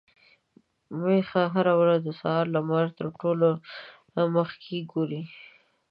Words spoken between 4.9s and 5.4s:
ګوري.